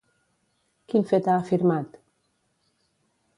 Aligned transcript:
Quin 0.93 1.05
fet 1.11 1.29
ha 1.33 1.35
afirmat? 1.43 2.01